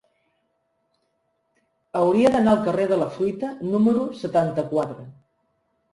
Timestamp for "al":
2.55-2.63